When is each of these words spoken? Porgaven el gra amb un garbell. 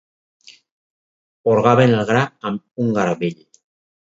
Porgaven 1.49 1.93
el 1.99 2.09
gra 2.13 2.25
amb 2.51 2.87
un 2.87 2.91
garbell. 2.97 3.39